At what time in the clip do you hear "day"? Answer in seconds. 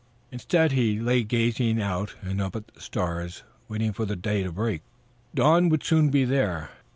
4.15-4.41